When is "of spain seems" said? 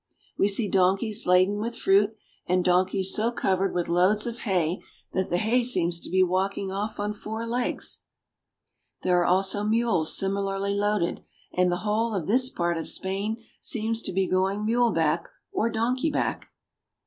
12.79-14.01